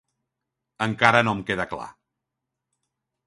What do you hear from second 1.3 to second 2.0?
em queda clar.